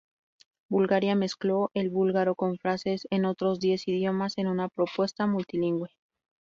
Bulgaria 0.67 1.13
mezcló 1.13 1.69
el 1.75 1.91
búlgaro 1.91 2.33
con 2.33 2.57
frases 2.57 3.05
en 3.11 3.25
otros 3.25 3.59
diez 3.59 3.87
idiomas 3.87 4.35
en 4.39 4.47
una 4.47 4.67
propuesta 4.67 5.27
multilingüe. 5.27 5.89